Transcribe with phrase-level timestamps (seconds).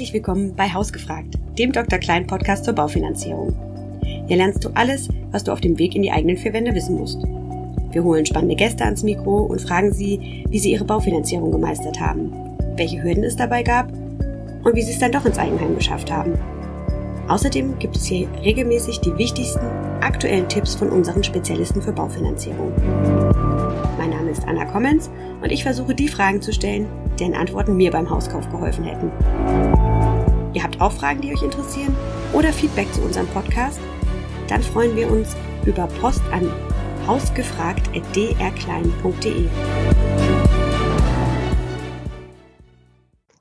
[0.00, 1.98] Herzlich willkommen bei Hausgefragt, dem Dr.
[1.98, 3.54] Klein Podcast zur Baufinanzierung.
[4.26, 6.96] Hier lernst du alles, was du auf dem Weg in die eigenen vier Wände wissen
[6.96, 7.22] musst.
[7.92, 12.32] Wir holen spannende Gäste ans Mikro und fragen sie, wie sie ihre Baufinanzierung gemeistert haben,
[12.76, 13.92] welche Hürden es dabei gab
[14.64, 16.32] und wie sie es dann doch ins Eigenheim geschafft haben.
[17.28, 19.66] Außerdem gibt es hier regelmäßig die wichtigsten
[20.00, 22.72] aktuellen Tipps von unseren Spezialisten für Baufinanzierung.
[24.30, 25.10] Ist Anna Kommens
[25.42, 26.86] und ich versuche die Fragen zu stellen,
[27.18, 29.10] deren Antworten mir beim Hauskauf geholfen hätten.
[30.54, 31.96] Ihr habt auch Fragen, die euch interessieren
[32.32, 33.80] oder Feedback zu unserem Podcast?
[34.46, 35.34] Dann freuen wir uns
[35.66, 36.48] über Post an
[37.08, 39.48] hausgefragt.drklein.de.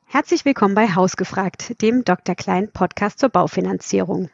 [0.08, 2.34] Herzlich willkommen bei Hausgefragt, dem Dr.
[2.34, 4.31] Klein Podcast zur Baufinanzierung.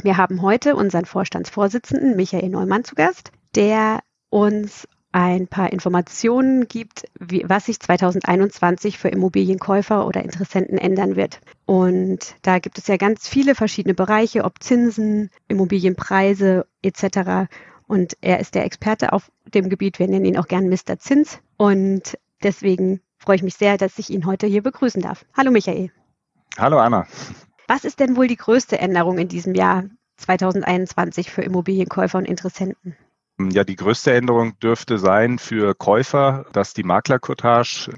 [0.00, 3.98] Wir haben heute unseren Vorstandsvorsitzenden Michael Neumann zu Gast, der
[4.30, 11.40] uns ein paar Informationen gibt, wie, was sich 2021 für Immobilienkäufer oder Interessenten ändern wird.
[11.66, 17.50] Und da gibt es ja ganz viele verschiedene Bereiche, ob Zinsen, Immobilienpreise etc.
[17.86, 19.98] Und er ist der Experte auf dem Gebiet.
[19.98, 20.98] Wir nennen ihn auch gern Mr.
[20.98, 21.40] Zins.
[21.58, 25.26] Und deswegen freue ich mich sehr, dass ich ihn heute hier begrüßen darf.
[25.36, 25.90] Hallo Michael.
[26.58, 27.06] Hallo Anna.
[27.68, 29.84] Was ist denn wohl die größte Änderung in diesem Jahr
[30.16, 32.96] 2021 für Immobilienkäufer und Interessenten?
[33.40, 37.90] Ja, die größte Änderung dürfte sein für Käufer, dass die Maklercottage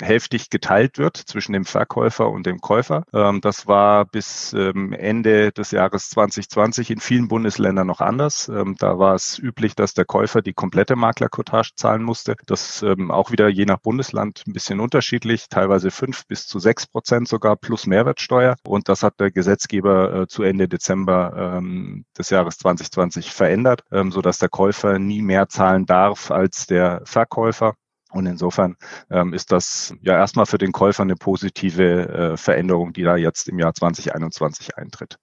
[0.00, 3.04] hälftig geteilt wird zwischen dem Verkäufer und dem Käufer.
[3.12, 8.48] Ähm, das war bis ähm, Ende des Jahres 2020 in vielen Bundesländern noch anders.
[8.48, 12.36] Ähm, da war es üblich, dass der Käufer die komplette Maklercottage zahlen musste.
[12.46, 17.28] Das auch wieder je nach Bundesland ein bisschen unterschiedlich, teilweise fünf bis zu sechs Prozent
[17.28, 18.56] sogar plus Mehrwertsteuer.
[18.66, 21.60] Und das hat der Gesetzgeber äh, zu Ende Dezember
[22.18, 27.74] des Jahres 2020 verändert, sodass der Käufer nie mehr zahlen darf als der Verkäufer.
[28.10, 28.76] Und insofern
[29.10, 33.48] ähm, ist das ja erstmal für den Käufer eine positive äh, Veränderung, die da jetzt
[33.48, 35.18] im Jahr 2021 eintritt.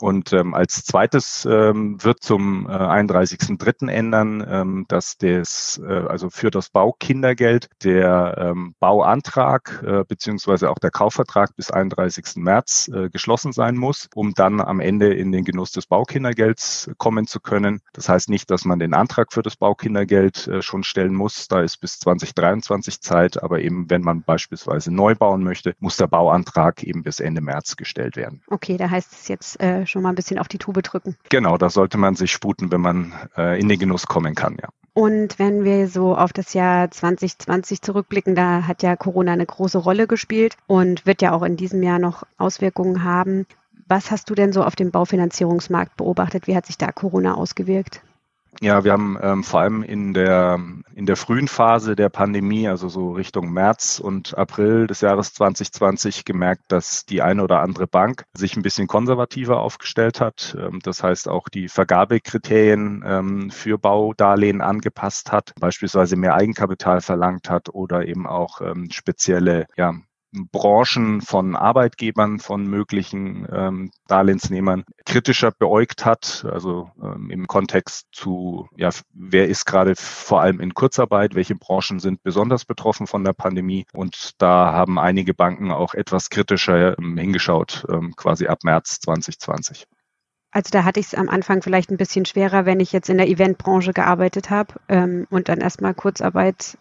[0.00, 3.88] Und ähm, als zweites ähm, wird zum äh, 31.3.
[3.88, 10.78] ändern, ähm, dass das, äh, also für das Baukindergeld der ähm, Bauantrag äh, beziehungsweise auch
[10.78, 12.36] der Kaufvertrag bis 31.
[12.36, 17.26] März äh, geschlossen sein muss, um dann am Ende in den Genuss des Baukindergelds kommen
[17.26, 17.80] zu können.
[17.92, 21.48] Das heißt nicht, dass man den Antrag für das Baukindergeld äh, schon stellen muss.
[21.48, 26.06] Da ist bis 2023 Zeit, aber eben wenn man beispielsweise neu bauen möchte, muss der
[26.06, 28.42] Bauantrag eben bis Ende März gestellt werden.
[28.48, 31.16] Okay, da heißt es jetzt äh, schon mal ein bisschen auf die Tube drücken.
[31.28, 34.68] Genau, da sollte man sich sputen, wenn man äh, in den Genuss kommen kann, ja.
[34.92, 39.78] Und wenn wir so auf das Jahr 2020 zurückblicken, da hat ja Corona eine große
[39.78, 43.46] Rolle gespielt und wird ja auch in diesem Jahr noch Auswirkungen haben.
[43.86, 46.46] Was hast du denn so auf dem Baufinanzierungsmarkt beobachtet?
[46.46, 48.02] Wie hat sich da Corona ausgewirkt?
[48.58, 50.58] Ja, wir haben ähm, vor allem in der,
[50.94, 56.24] in der frühen Phase der Pandemie, also so Richtung März und April des Jahres 2020,
[56.24, 60.56] gemerkt, dass die eine oder andere Bank sich ein bisschen konservativer aufgestellt hat.
[60.58, 67.48] Ähm, das heißt auch die Vergabekriterien ähm, für Baudarlehen angepasst hat, beispielsweise mehr Eigenkapital verlangt
[67.48, 69.94] hat oder eben auch ähm, spezielle ja,
[70.32, 78.68] Branchen von Arbeitgebern, von möglichen ähm, Darlehensnehmern kritischer beäugt hat, also ähm, im Kontext zu,
[78.76, 83.32] ja, wer ist gerade vor allem in Kurzarbeit, welche Branchen sind besonders betroffen von der
[83.32, 89.00] Pandemie und da haben einige Banken auch etwas kritischer ähm, hingeschaut, ähm, quasi ab März
[89.00, 89.86] 2020.
[90.52, 93.18] Also da hatte ich es am Anfang vielleicht ein bisschen schwerer, wenn ich jetzt in
[93.18, 96.76] der Eventbranche gearbeitet habe ähm, und dann erstmal Kurzarbeit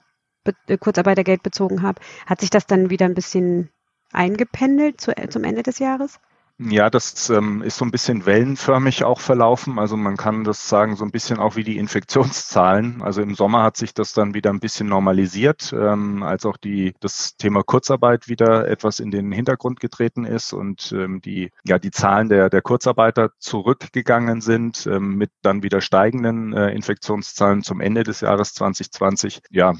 [0.79, 3.69] Kurzarbeitergeld bezogen habe, hat sich das dann wieder ein bisschen
[4.11, 6.19] eingependelt zu, zum Ende des Jahres?
[6.62, 9.80] Ja, das ähm, ist so ein bisschen wellenförmig auch verlaufen.
[9.80, 13.02] Also man kann das sagen, so ein bisschen auch wie die Infektionszahlen.
[13.02, 16.96] Also im Sommer hat sich das dann wieder ein bisschen normalisiert, ähm, als auch die,
[17.00, 21.92] das Thema Kurzarbeit wieder etwas in den Hintergrund getreten ist und ähm, die, ja, die
[21.92, 28.03] Zahlen der, der Kurzarbeiter zurückgegangen sind, ähm, mit dann wieder steigenden äh, Infektionszahlen zum Ende
[28.03, 29.44] des Jahres 2020.
[29.50, 29.76] Ja,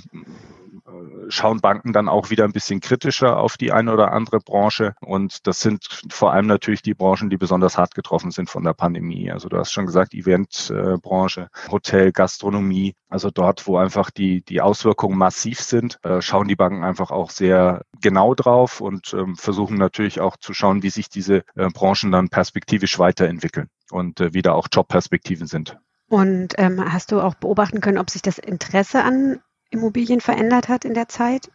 [1.30, 4.94] schauen Banken dann auch wieder ein bisschen kritischer auf die eine oder andere Branche.
[5.02, 8.74] Und das sind vor allem natürlich die Branchen, die besonders hart getroffen sind von der
[8.74, 9.32] Pandemie.
[9.32, 12.96] Also du hast schon gesagt, Eventbranche, Hotel, Gastronomie.
[13.10, 17.32] Also dort, wo einfach die, die Auswirkungen massiv sind, äh, schauen die Banken einfach auch
[17.32, 22.12] sehr genau drauf und ähm, versuchen natürlich auch zu schauen, wie sich diese äh, Branchen
[22.12, 25.78] dann perspektivisch weiterentwickeln und äh, wieder auch Jobperspektiven sind.
[26.10, 30.86] Und ähm, hast du auch beobachten können, ob sich das Interesse an Immobilien verändert hat
[30.86, 31.50] in der Zeit?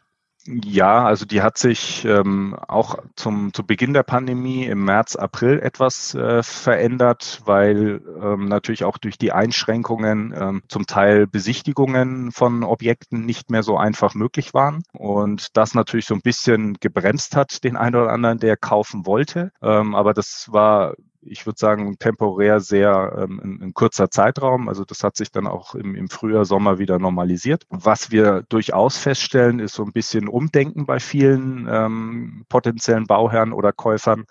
[0.46, 5.58] Ja, also die hat sich ähm, auch zum zu Beginn der Pandemie im März, April
[5.58, 12.62] etwas äh, verändert, weil ähm, natürlich auch durch die Einschränkungen ähm, zum Teil Besichtigungen von
[12.62, 17.64] Objekten nicht mehr so einfach möglich waren und das natürlich so ein bisschen gebremst hat
[17.64, 19.50] den einen oder anderen, der kaufen wollte.
[19.62, 20.94] Ähm, aber das war
[21.26, 24.69] ich würde sagen, temporär sehr ähm, ein, ein, kurzer Zeitraum.
[24.69, 27.65] Also das hat sich dann auch im, im Frühjahr, Sommer wieder normalisiert.
[27.71, 33.73] Was wir durchaus feststellen, ist so ein bisschen Umdenken bei vielen ähm, potenziellen Bauherren oder
[33.73, 34.25] Käufern.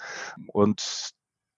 [0.48, 1.14] Und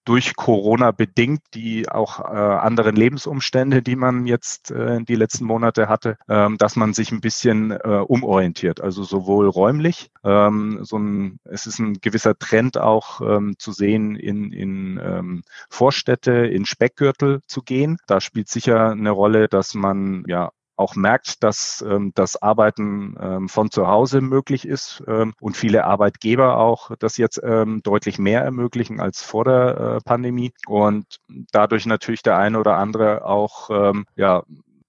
[0.06, 5.88] durch Corona bedingt, die auch äh, anderen Lebensumstände, die man jetzt äh, die letzten Monate
[5.88, 8.80] hatte, ähm, dass man sich ein bisschen äh, umorientiert.
[8.80, 14.14] Also sowohl räumlich, ähm, so ein, es ist ein gewisser Trend auch ähm, zu sehen,
[14.14, 17.98] in, in ähm, Vorstädte, in Speckgürtel zu gehen.
[18.06, 23.48] Da spielt sicher eine Rolle, dass man ja auch merkt, dass ähm, das Arbeiten ähm,
[23.48, 28.42] von zu Hause möglich ist ähm, und viele Arbeitgeber auch das jetzt ähm, deutlich mehr
[28.42, 30.52] ermöglichen als vor der äh, Pandemie.
[30.66, 31.18] Und
[31.52, 34.42] dadurch natürlich der eine oder andere auch ähm, ja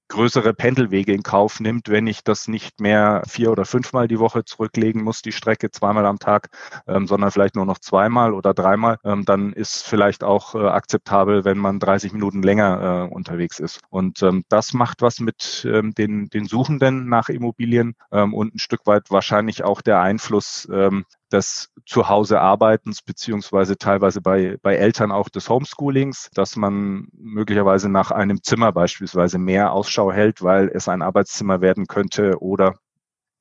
[0.10, 4.46] größere Pendelwege in Kauf nimmt, wenn ich das nicht mehr vier oder fünfmal die Woche
[4.46, 6.50] zurücklegen muss, die Strecke zweimal am Tag,
[6.88, 11.46] ähm, sondern vielleicht nur noch zweimal oder dreimal, ähm, dann ist vielleicht auch äh, akzeptabel,
[11.46, 13.82] wenn man 30 Minuten länger äh, unterwegs ist.
[13.90, 18.60] Und ähm, das macht was mit ähm, den, den Suchenden nach Immobilien ähm, und ein
[18.60, 25.30] Stück weit wahrscheinlich auch der Einfluss ähm, des Zuhause-Arbeitens beziehungsweise teilweise bei, bei Eltern auch
[25.30, 31.02] des Homeschoolings, dass man möglicherweise nach einem Zimmer beispielsweise mehr Ausschau hält, weil es ein
[31.02, 32.76] Arbeitszimmer werden könnte oder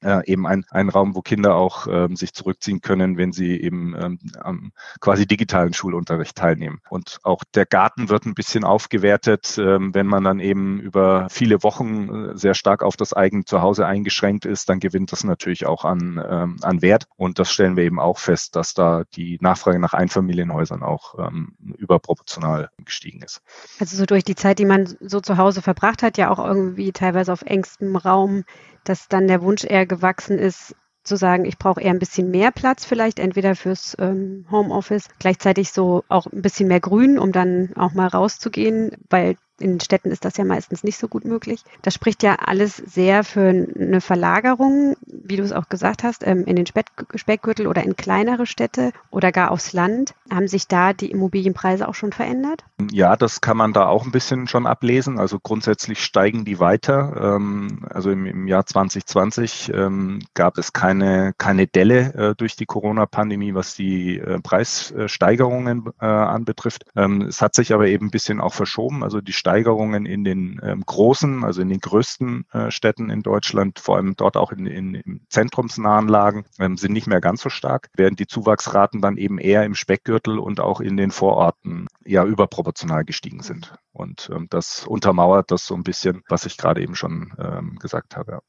[0.07, 3.95] äh, eben ein, ein Raum, wo Kinder auch ähm, sich zurückziehen können, wenn sie eben
[4.01, 6.81] ähm, am quasi digitalen Schulunterricht teilnehmen.
[6.89, 11.63] Und auch der Garten wird ein bisschen aufgewertet, ähm, wenn man dann eben über viele
[11.63, 15.85] Wochen äh, sehr stark auf das eigene Zuhause eingeschränkt ist, dann gewinnt das natürlich auch
[15.85, 17.09] an, ähm, an Wert.
[17.17, 21.57] Und das stellen wir eben auch fest, dass da die Nachfrage nach Einfamilienhäusern auch ähm,
[21.79, 23.43] überproportional gestiegen ist.
[23.81, 26.93] Also so durch die Zeit, die man so zu Hause verbracht hat, ja auch irgendwie
[26.93, 28.45] teilweise auf engstem Raum,
[28.89, 30.75] dass dann der Wunsch eher gewachsen ist,
[31.07, 35.71] zu sagen, ich brauche eher ein bisschen mehr Platz vielleicht, entweder fürs ähm, Homeoffice, gleichzeitig
[35.71, 40.25] so auch ein bisschen mehr Grün, um dann auch mal rauszugehen, weil in Städten ist
[40.25, 41.63] das ja meistens nicht so gut möglich.
[41.83, 46.45] Das spricht ja alles sehr für eine Verlagerung, wie du es auch gesagt hast, ähm,
[46.45, 50.15] in den Speckgürtel oder in kleinere Städte oder gar aufs Land.
[50.31, 52.65] Haben sich da die Immobilienpreise auch schon verändert?
[52.91, 55.19] Ja, das kann man da auch ein bisschen schon ablesen.
[55.19, 57.37] Also grundsätzlich steigen die weiter.
[57.37, 63.55] Ähm, also im, Jahr 2020 ähm, gab es keine, keine Delle äh, durch die Corona-Pandemie,
[63.55, 66.85] was die äh, Preissteigerungen äh, anbetrifft.
[66.95, 69.03] Es hat sich aber eben ein bisschen auch verschoben.
[69.03, 73.79] Also die Steigerungen in den ähm, großen, also in den größten äh, Städten in Deutschland,
[73.79, 77.49] vor allem dort auch in, in, in zentrumsnahen Lagen, ähm, sind nicht mehr ganz so
[77.49, 82.25] stark, während die Zuwachsraten dann eben eher im Speckgürtel und auch in den Vororten ja
[82.25, 83.73] überproportional gestiegen sind.
[83.93, 88.17] Und ähm, das untermauert das so ein bisschen, was ich gerade eben schon ähm, gesagt
[88.17, 88.33] habe.
[88.33, 88.41] Ja.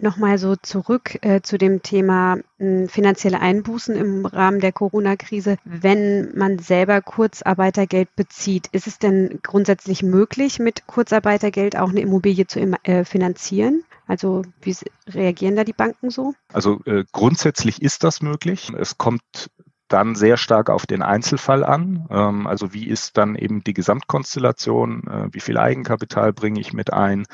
[0.00, 5.56] Nochmal so zurück äh, zu dem Thema äh, finanzielle Einbußen im Rahmen der Corona-Krise.
[5.64, 12.46] Wenn man selber Kurzarbeitergeld bezieht, ist es denn grundsätzlich möglich, mit Kurzarbeitergeld auch eine Immobilie
[12.46, 13.84] zu äh, finanzieren?
[14.06, 14.76] Also wie
[15.08, 16.34] reagieren da die Banken so?
[16.52, 18.72] Also äh, grundsätzlich ist das möglich.
[18.76, 19.22] Es kommt
[19.88, 22.06] dann sehr stark auf den Einzelfall an.
[22.10, 25.04] Ähm, also wie ist dann eben die Gesamtkonstellation?
[25.06, 27.26] Äh, wie viel Eigenkapital bringe ich mit ein?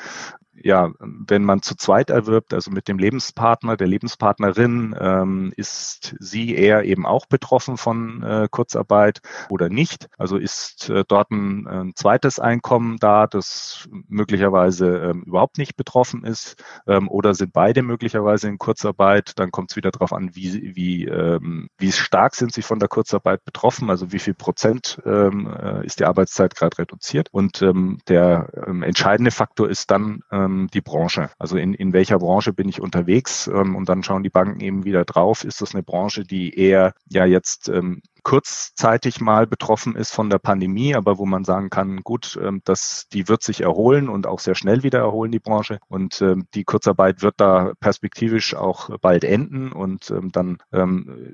[0.63, 6.55] Ja, wenn man zu zweit erwirbt, also mit dem Lebenspartner, der Lebenspartnerin, ähm, ist sie
[6.55, 10.09] eher eben auch betroffen von äh, Kurzarbeit oder nicht?
[10.19, 16.25] Also ist äh, dort ein, ein, zweites Einkommen da, das möglicherweise ähm, überhaupt nicht betroffen
[16.25, 16.63] ist?
[16.87, 19.39] Ähm, oder sind beide möglicherweise in Kurzarbeit?
[19.39, 22.89] Dann kommt es wieder darauf an, wie, wie, ähm, wie stark sind sie von der
[22.89, 27.29] Kurzarbeit betroffen, also wie viel Prozent ähm, äh, ist die Arbeitszeit gerade reduziert.
[27.33, 28.49] Und ähm, der
[28.83, 31.31] entscheidende Faktor ist dann, ähm, die Branche.
[31.39, 33.47] Also in, in welcher Branche bin ich unterwegs?
[33.47, 35.45] Ähm, und dann schauen die Banken eben wieder drauf.
[35.45, 40.39] Ist das eine Branche, die eher ja jetzt ähm, kurzzeitig mal betroffen ist von der
[40.39, 44.41] Pandemie, aber wo man sagen kann, gut, ähm, dass die wird sich erholen und auch
[44.41, 45.79] sehr schnell wieder erholen, die Branche.
[45.89, 50.59] Und ähm, die Kurzarbeit wird da perspektivisch auch bald enden und ähm, dann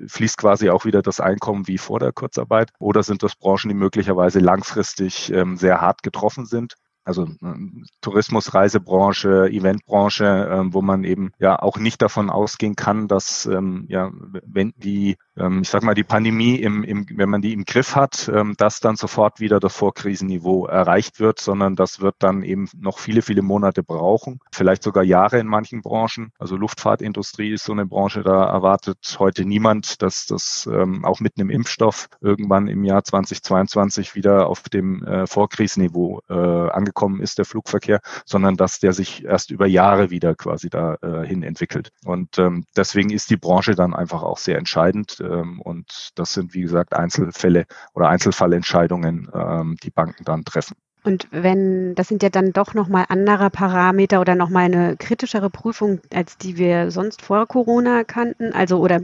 [0.07, 2.71] fließt quasi auch wieder das Einkommen wie vor der Kurzarbeit.
[2.79, 6.75] Oder sind das Branchen, die möglicherweise langfristig sehr hart getroffen sind?
[7.07, 7.55] Also äh,
[8.01, 13.85] Tourismus, Reisebranche, Eventbranche, äh, wo man eben ja auch nicht davon ausgehen kann, dass ähm,
[13.87, 14.11] ja,
[14.45, 17.95] wenn die, ähm, ich sag mal, die Pandemie im, im, wenn man die im Griff
[17.95, 22.67] hat, ähm, dass dann sofort wieder das Vorkrisenniveau erreicht wird, sondern das wird dann eben
[22.77, 26.31] noch viele, viele Monate brauchen, vielleicht sogar Jahre in manchen Branchen.
[26.37, 31.33] Also Luftfahrtindustrie ist so eine Branche, da erwartet heute niemand, dass das ähm, auch mit
[31.37, 37.37] einem Impfstoff irgendwann im Jahr 2022 wieder auf dem äh, Vorkrisenniveau äh, angekommen angekommen ist,
[37.37, 41.91] der Flugverkehr, sondern dass der sich erst über Jahre wieder quasi dahin äh, entwickelt.
[42.05, 45.19] Und ähm, deswegen ist die Branche dann einfach auch sehr entscheidend.
[45.21, 50.75] Ähm, und das sind, wie gesagt, Einzelfälle oder Einzelfallentscheidungen, ähm, die Banken dann treffen.
[51.03, 56.01] Und wenn, das sind ja dann doch nochmal andere Parameter oder nochmal eine kritischere Prüfung,
[56.13, 59.01] als die wir sonst vor Corona kannten, also oder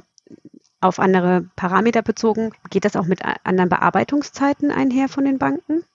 [0.81, 2.51] auf andere Parameter bezogen.
[2.69, 5.85] Geht das auch mit anderen Bearbeitungszeiten einher von den Banken?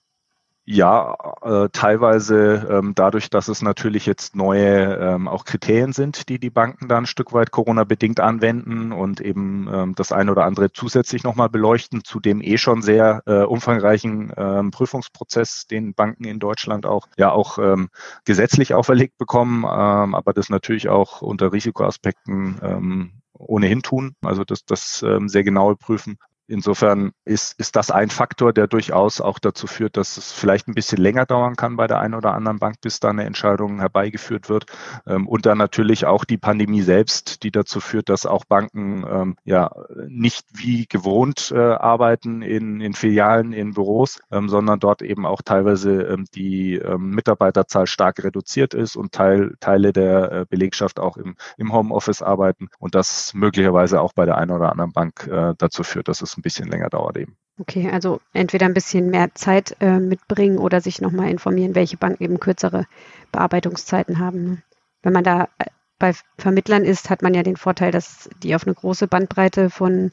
[0.70, 6.38] Ja, äh, teilweise ähm, dadurch, dass es natürlich jetzt neue ähm, auch Kriterien sind, die
[6.38, 10.70] die Banken dann ein Stück weit Corona-bedingt anwenden und eben ähm, das eine oder andere
[10.70, 16.38] zusätzlich nochmal beleuchten zu dem eh schon sehr äh, umfangreichen ähm, Prüfungsprozess, den Banken in
[16.38, 17.88] Deutschland auch ja auch ähm,
[18.26, 24.66] gesetzlich auferlegt bekommen, ähm, aber das natürlich auch unter Risikoaspekten ähm, ohnehin tun, also das,
[24.66, 26.18] das ähm, sehr genaue Prüfen.
[26.48, 30.74] Insofern ist, ist das ein Faktor, der durchaus auch dazu führt, dass es vielleicht ein
[30.74, 34.48] bisschen länger dauern kann bei der einen oder anderen Bank, bis da eine Entscheidung herbeigeführt
[34.48, 34.64] wird.
[35.06, 39.36] Ähm, und dann natürlich auch die Pandemie selbst, die dazu führt, dass auch Banken ähm,
[39.44, 39.70] ja
[40.06, 45.42] nicht wie gewohnt äh, arbeiten in, in Filialen, in Büros, ähm, sondern dort eben auch
[45.42, 51.72] teilweise die Mitarbeiterzahl stark reduziert ist und Teil, Teile der äh, Belegschaft auch im, im
[51.72, 56.08] Homeoffice arbeiten und das möglicherweise auch bei der einen oder anderen Bank äh, dazu führt,
[56.08, 57.36] dass es ein bisschen länger dauert eben.
[57.60, 62.22] Okay, also entweder ein bisschen mehr Zeit äh, mitbringen oder sich nochmal informieren, welche Banken
[62.22, 62.86] eben kürzere
[63.32, 64.44] Bearbeitungszeiten haben.
[64.44, 64.62] Ne?
[65.02, 65.66] Wenn man da äh,
[65.98, 70.12] bei Vermittlern ist, hat man ja den Vorteil, dass die auf eine große Bandbreite von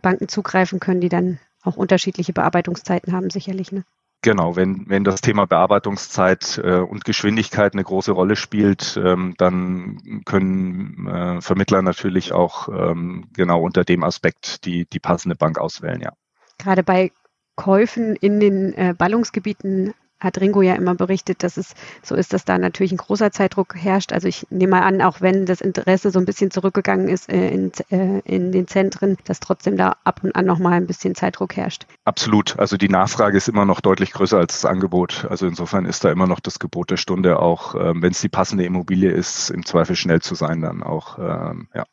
[0.00, 3.72] Banken zugreifen können, die dann auch unterschiedliche Bearbeitungszeiten haben, sicherlich.
[3.72, 3.84] Ne?
[4.26, 10.22] Genau, wenn, wenn das Thema Bearbeitungszeit äh, und Geschwindigkeit eine große Rolle spielt, ähm, dann
[10.24, 16.00] können äh, Vermittler natürlich auch ähm, genau unter dem Aspekt die, die passende Bank auswählen,
[16.00, 16.12] ja.
[16.58, 17.12] Gerade bei
[17.54, 22.44] Käufen in den äh, Ballungsgebieten hat Ringo ja immer berichtet, dass es so ist, dass
[22.44, 24.12] da natürlich ein großer Zeitdruck herrscht.
[24.12, 27.50] Also ich nehme mal an, auch wenn das Interesse so ein bisschen zurückgegangen ist äh,
[27.50, 31.56] in, äh, in den Zentren, dass trotzdem da ab und an nochmal ein bisschen Zeitdruck
[31.56, 31.86] herrscht.
[32.04, 32.58] Absolut.
[32.58, 35.26] Also die Nachfrage ist immer noch deutlich größer als das Angebot.
[35.28, 38.28] Also insofern ist da immer noch das Gebot der Stunde auch, ähm, wenn es die
[38.28, 41.84] passende Immobilie ist, im Zweifel schnell zu sein, dann auch, ähm, ja.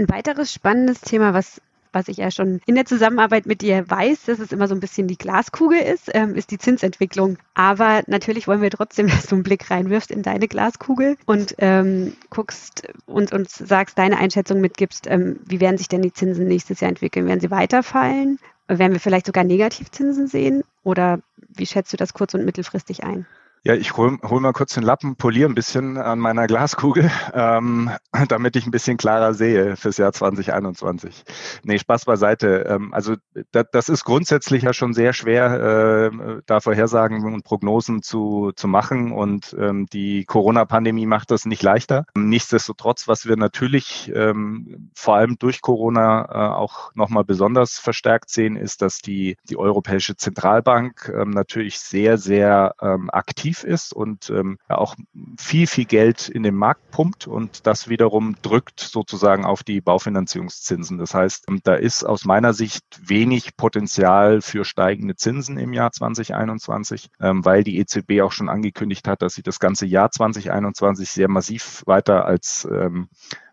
[0.00, 1.60] Ein weiteres spannendes Thema, was
[1.92, 4.80] was ich ja schon in der Zusammenarbeit mit dir weiß, dass es immer so ein
[4.80, 7.38] bisschen die Glaskugel ist, ähm, ist die Zinsentwicklung.
[7.54, 12.14] Aber natürlich wollen wir trotzdem, dass du einen Blick reinwirfst in deine Glaskugel und ähm,
[12.30, 16.80] guckst und uns sagst, deine Einschätzung mitgibst, ähm, wie werden sich denn die Zinsen nächstes
[16.80, 17.26] Jahr entwickeln?
[17.26, 18.38] Werden sie weiterfallen?
[18.68, 20.62] Werden wir vielleicht sogar Negativzinsen sehen?
[20.82, 23.26] Oder wie schätzt du das kurz- und mittelfristig ein?
[23.64, 27.90] Ja, ich hol, hol mal kurz den Lappen, poliere ein bisschen an meiner Glaskugel, ähm,
[28.28, 31.24] damit ich ein bisschen klarer sehe fürs Jahr 2021.
[31.64, 32.66] Nee, Spaß beiseite.
[32.68, 33.16] Ähm, also
[33.50, 38.68] da, das ist grundsätzlich ja schon sehr schwer, äh, da Vorhersagen und Prognosen zu, zu
[38.68, 42.04] machen und ähm, die Corona-Pandemie macht das nicht leichter.
[42.14, 48.56] Nichtsdestotrotz, was wir natürlich ähm, vor allem durch Corona äh, auch nochmal besonders verstärkt sehen,
[48.56, 54.30] ist, dass die, die Europäische Zentralbank ähm, natürlich sehr, sehr ähm, aktiv aktiv ist und
[54.30, 54.94] ähm, auch
[55.38, 60.98] viel, viel Geld in den Markt pumpt und das wiederum drückt sozusagen auf die Baufinanzierungszinsen.
[60.98, 65.92] Das heißt, ähm, da ist aus meiner Sicht wenig Potenzial für steigende Zinsen im Jahr
[65.92, 71.10] 2021, ähm, weil die EZB auch schon angekündigt hat, dass sie das ganze Jahr 2021
[71.10, 73.08] sehr massiv weiter als ähm,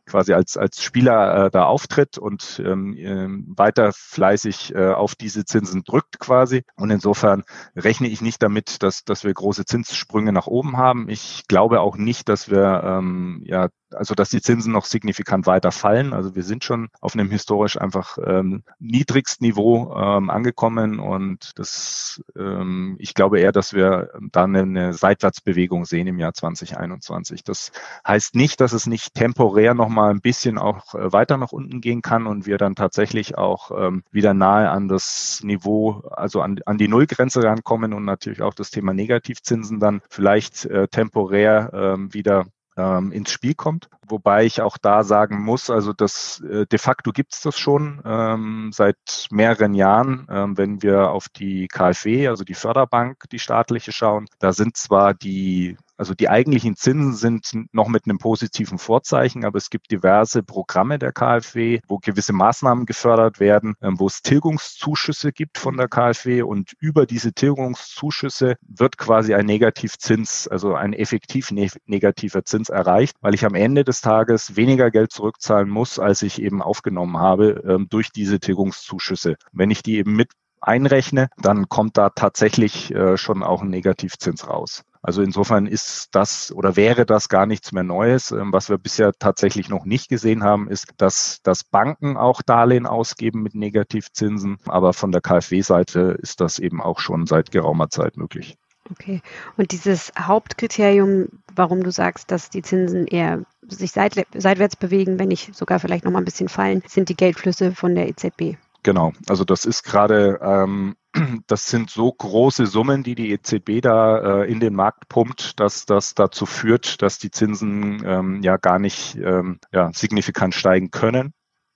[0.05, 5.45] quasi als, als Spieler äh, da auftritt und ähm, ähm, weiter fleißig äh, auf diese
[5.45, 6.63] Zinsen drückt quasi.
[6.75, 7.43] Und insofern
[7.75, 11.09] rechne ich nicht damit, dass, dass wir große Zinssprünge nach oben haben.
[11.09, 15.71] Ich glaube auch nicht, dass wir ähm, ja also dass die Zinsen noch signifikant weiter
[15.71, 16.13] fallen.
[16.13, 22.23] Also wir sind schon auf einem historisch einfach ähm, niedrigsten Niveau ähm, angekommen und das,
[22.37, 27.43] ähm, ich glaube eher, dass wir dann eine Seitwärtsbewegung sehen im Jahr 2021.
[27.43, 27.71] Das
[28.07, 31.81] heißt nicht, dass es nicht temporär noch mal ein bisschen auch äh, weiter nach unten
[31.81, 36.59] gehen kann und wir dann tatsächlich auch ähm, wieder nahe an das Niveau, also an,
[36.65, 42.13] an die Nullgrenze rankommen und natürlich auch das Thema Negativzinsen dann vielleicht äh, temporär ähm,
[42.13, 42.45] wieder
[42.77, 43.89] ähm, ins Spiel kommt.
[44.07, 48.01] Wobei ich auch da sagen muss, also das äh, de facto gibt es das schon
[48.05, 50.27] ähm, seit mehreren Jahren.
[50.29, 55.13] Ähm, wenn wir auf die KfW, also die Förderbank, die staatliche schauen, da sind zwar
[55.13, 60.43] die also die eigentlichen Zinsen sind noch mit einem positiven Vorzeichen, aber es gibt diverse
[60.43, 65.87] Programme der KfW, wo gewisse Maßnahmen gefördert werden, ähm, wo es Tilgungszuschüsse gibt von der
[65.87, 72.69] KfW und über diese Tilgungszuschüsse wird quasi ein Negativzins, also ein effektiv ne negativer Zins
[72.69, 77.17] erreicht, weil ich am Ende des Tages weniger Geld zurückzahlen muss, als ich eben aufgenommen
[77.17, 79.35] habe ähm, durch diese Tilgungszuschüsse.
[79.51, 80.29] Wenn ich die eben mit
[80.61, 84.83] einrechne, dann kommt da tatsächlich äh, schon auch ein Negativzins raus.
[85.05, 88.31] Also insofern ist das oder wäre das gar nichts mehr Neues.
[88.31, 92.87] Ähm, was wir bisher tatsächlich noch nicht gesehen haben, ist, dass, dass Banken auch Darlehen
[92.87, 94.57] ausgeben mit Negativzinsen.
[94.65, 98.57] Aber von der KfW-Seite ist das eben auch schon seit geraumer Zeit möglich.
[98.91, 99.21] Okay.
[99.57, 105.55] Und dieses Hauptkriterium, warum du sagst, dass die Zinsen eher sich seitwärts bewegen, wenn nicht
[105.55, 108.57] sogar vielleicht noch mal ein bisschen fallen, sind die Geldflüsse von der EZB.
[108.85, 110.95] Genau, also das ist gerade, ähm,
[111.47, 115.87] das sind so große Summen, die die EZB da äh, in den Markt pumpt, dass
[115.87, 121.33] das dazu führt, dass die Zinsen ähm, ja gar nicht ähm, ja, signifikant steigen können.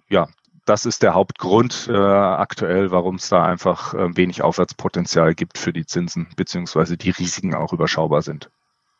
[0.07, 0.27] Ja,
[0.65, 5.73] das ist der Hauptgrund äh, aktuell, warum es da einfach äh, wenig Aufwärtspotenzial gibt für
[5.73, 8.51] die Zinsen, beziehungsweise die Risiken auch überschaubar sind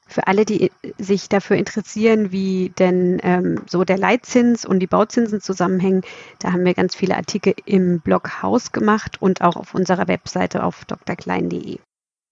[0.09, 5.39] für alle, die sich dafür interessieren, wie denn ähm, so der Leitzins und die Bauzinsen
[5.39, 6.01] zusammenhängen,
[6.39, 10.63] da haben wir ganz viele Artikel im Blog Haus gemacht und auch auf unserer Webseite
[10.63, 11.77] auf drklein.de.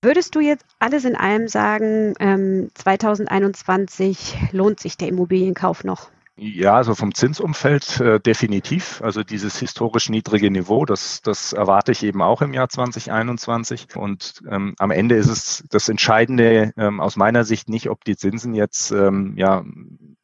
[0.04, 6.12] Würdest du jetzt alles in allem sagen, ähm, 2021 lohnt sich der Immobilienkauf noch?
[6.39, 9.01] Ja, also vom Zinsumfeld äh, definitiv.
[9.01, 13.96] Also dieses historisch niedrige Niveau, das, das erwarte ich eben auch im Jahr 2021.
[13.96, 18.15] Und ähm, am Ende ist es das Entscheidende ähm, aus meiner Sicht nicht, ob die
[18.15, 19.65] Zinsen jetzt ähm, ja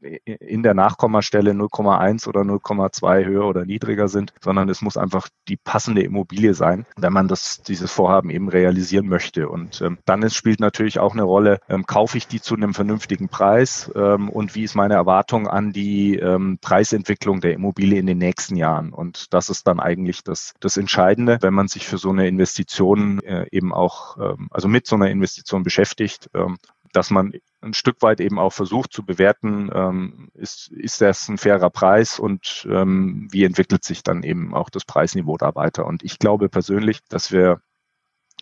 [0.03, 5.57] in der Nachkommastelle 0,1 oder 0,2 höher oder niedriger sind, sondern es muss einfach die
[5.57, 9.49] passende Immobilie sein, wenn man das, dieses Vorhaben eben realisieren möchte.
[9.49, 12.73] Und ähm, dann ist, spielt natürlich auch eine Rolle, ähm, kaufe ich die zu einem
[12.73, 18.05] vernünftigen Preis ähm, und wie ist meine Erwartung an die ähm, Preisentwicklung der Immobilie in
[18.05, 18.93] den nächsten Jahren.
[18.93, 23.21] Und das ist dann eigentlich das, das Entscheidende, wenn man sich für so eine Investition
[23.23, 26.57] äh, eben auch, ähm, also mit so einer Investition beschäftigt ähm,
[26.93, 31.37] dass man ein Stück weit eben auch versucht zu bewerten, ähm, ist, ist das ein
[31.37, 35.85] fairer Preis und ähm, wie entwickelt sich dann eben auch das Preisniveau da weiter.
[35.85, 37.61] Und ich glaube persönlich, dass wir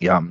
[0.00, 0.22] ja,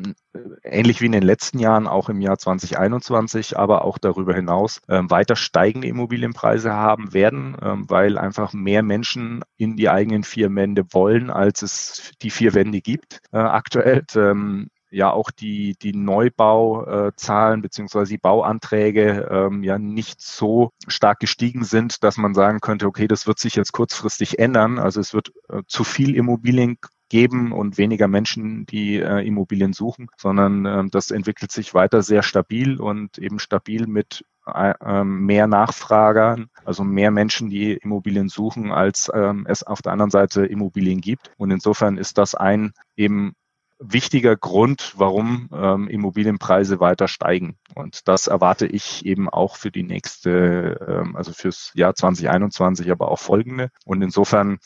[0.63, 5.01] ähnlich wie in den letzten Jahren, auch im Jahr 2021, aber auch darüber hinaus äh,
[5.03, 10.85] weiter steigende Immobilienpreise haben werden, äh, weil einfach mehr Menschen in die eigenen vier Wände
[10.91, 14.03] wollen, als es die vier Wände gibt äh, aktuell.
[14.15, 21.63] Ähm, ja auch die, die Neubauzahlen beziehungsweise die Bauanträge ähm, ja nicht so stark gestiegen
[21.63, 24.77] sind, dass man sagen könnte, okay, das wird sich jetzt kurzfristig ändern.
[24.77, 26.77] Also es wird äh, zu viel Immobilien
[27.09, 32.23] geben und weniger Menschen, die äh, Immobilien suchen, sondern äh, das entwickelt sich weiter sehr
[32.23, 38.71] stabil und eben stabil mit äh, ähm, mehr Nachfragern, also mehr Menschen, die Immobilien suchen,
[38.71, 41.31] als ähm, es auf der anderen Seite Immobilien gibt.
[41.37, 43.33] Und insofern ist das ein eben
[43.81, 47.57] wichtiger Grund, warum ähm, Immobilienpreise weiter steigen.
[47.75, 53.09] Und das erwarte ich eben auch für die nächste, ähm, also fürs Jahr 2021, aber
[53.09, 53.69] auch folgende.
[53.83, 54.59] Und insofern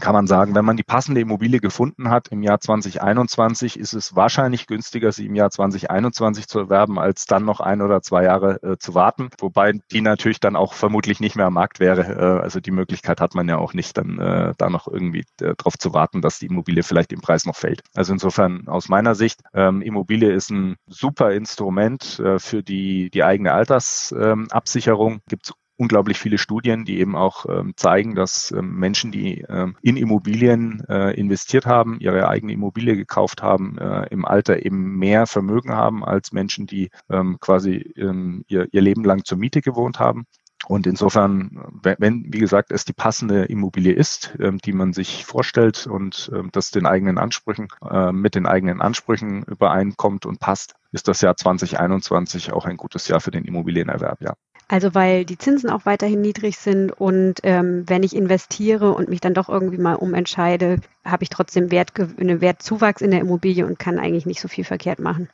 [0.00, 4.16] kann man sagen, wenn man die passende Immobilie gefunden hat im Jahr 2021, ist es
[4.16, 8.62] wahrscheinlich günstiger, sie im Jahr 2021 zu erwerben, als dann noch ein oder zwei Jahre
[8.62, 9.28] äh, zu warten.
[9.38, 12.02] Wobei die natürlich dann auch vermutlich nicht mehr am Markt wäre.
[12.02, 15.54] Äh, also die Möglichkeit hat man ja auch nicht, dann äh, da noch irgendwie äh,
[15.56, 17.82] darauf zu warten, dass die Immobilie vielleicht im Preis noch fällt.
[17.94, 23.22] Also insofern aus meiner Sicht, ähm, Immobilie ist ein super Instrument äh, für die, die
[23.22, 25.20] eigene Altersabsicherung.
[25.28, 29.96] Gibt unglaublich viele Studien, die eben auch ähm, zeigen, dass ähm, Menschen, die ähm, in
[29.96, 35.72] Immobilien äh, investiert haben, ihre eigene Immobilie gekauft haben, äh, im Alter eben mehr Vermögen
[35.72, 40.26] haben als Menschen, die ähm, quasi ähm, ihr, ihr Leben lang zur Miete gewohnt haben.
[40.66, 45.86] Und insofern, wenn, wie gesagt, es die passende Immobilie ist, ähm, die man sich vorstellt
[45.86, 51.08] und ähm, das den eigenen Ansprüchen, äh, mit den eigenen Ansprüchen übereinkommt und passt, ist
[51.08, 54.34] das Jahr 2021 auch ein gutes Jahr für den Immobilienerwerb, ja.
[54.66, 59.20] Also weil die Zinsen auch weiterhin niedrig sind und ähm, wenn ich investiere und mich
[59.20, 63.78] dann doch irgendwie mal umentscheide, habe ich trotzdem Wert, einen Wertzuwachs in der Immobilie und
[63.78, 65.28] kann eigentlich nicht so viel verkehrt machen.